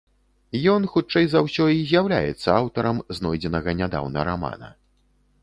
[0.73, 4.73] Ён, хутчэй за ўсё, і з'яўляецца аўтарам знойдзенага нядаўна рамана.